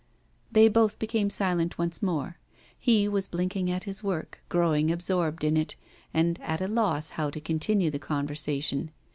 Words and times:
They 0.51 0.67
both 0.67 0.97
became 0.97 1.29
silent 1.29 1.77
once 1.77 2.01
more. 2.01 2.39
He 2.79 3.07
was 3.07 3.27
blinking 3.27 3.69
at 3.69 3.83
his 3.83 4.01
work, 4.01 4.41
growing 4.49 4.91
absorbed 4.91 5.43
in 5.43 5.55
it, 5.55 5.75
and 6.11 6.39
at 6.41 6.59
a 6.59 6.67
loss 6.67 7.09
how 7.09 7.29
to 7.29 7.39
continue 7.39 7.91
the 7.91 7.99
conversation. 7.99 8.89